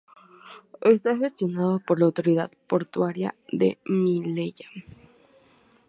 Está 0.81 1.15
gestionado 1.15 1.77
por 1.79 1.99
la 1.99 2.07
autoridad 2.07 2.49
portuaria 2.65 3.35
de 3.51 3.77
Melilla. 3.85 4.65